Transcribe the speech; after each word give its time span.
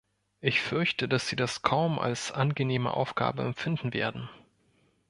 Ich 0.39 0.61
fürchte, 0.61 1.07
dass 1.07 1.27
sie 1.27 1.35
das 1.35 1.61
kaum 1.61 1.99
als 1.99 2.31
angenehme 2.31 2.91
Aufgabe 2.91 3.43
empfinden 3.43 3.93
werden. 3.93 4.31